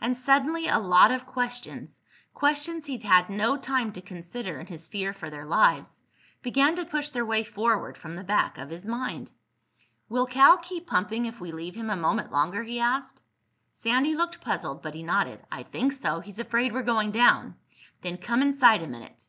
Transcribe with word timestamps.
And 0.00 0.16
suddenly 0.16 0.68
a 0.68 0.78
lot 0.78 1.10
of 1.10 1.26
questions—questions 1.26 2.86
he'd 2.86 3.02
had 3.02 3.28
no 3.28 3.56
time 3.56 3.90
to 3.94 4.00
consider 4.00 4.60
in 4.60 4.68
his 4.68 4.86
fear 4.86 5.12
for 5.12 5.30
their 5.30 5.44
lives—began 5.44 6.76
to 6.76 6.84
push 6.84 7.10
their 7.10 7.26
way 7.26 7.42
forward 7.42 7.98
from 7.98 8.14
the 8.14 8.22
back 8.22 8.56
of 8.56 8.70
his 8.70 8.86
mind. 8.86 9.32
"Will 10.08 10.26
Cal 10.26 10.58
keep 10.58 10.86
pumping 10.86 11.26
if 11.26 11.40
we 11.40 11.50
leave 11.50 11.74
him 11.74 11.90
a 11.90 11.96
minute 11.96 12.30
longer?" 12.30 12.62
he 12.62 12.78
asked. 12.78 13.24
Sandy 13.72 14.14
looked 14.14 14.40
puzzled 14.42 14.80
but 14.80 14.94
he 14.94 15.02
nodded. 15.02 15.44
"I 15.50 15.64
think 15.64 15.92
so. 15.92 16.20
He's 16.20 16.38
afraid 16.38 16.72
we're 16.72 16.84
going 16.84 17.10
down." 17.10 17.56
"Then 18.00 18.18
come 18.18 18.42
inside 18.42 18.80
a 18.80 18.86
minute." 18.86 19.26